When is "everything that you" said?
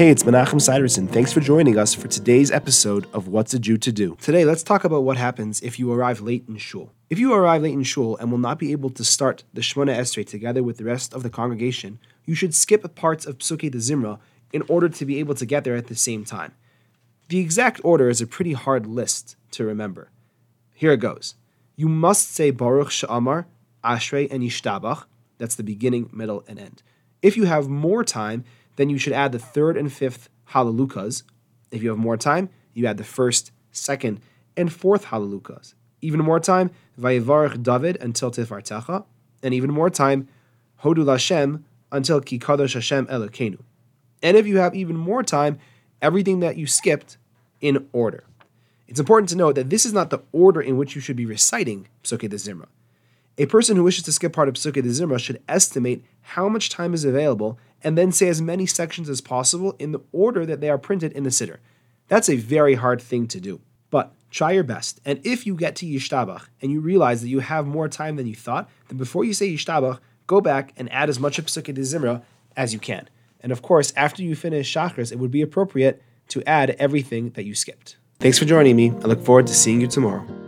46.00-46.66, 76.78-77.54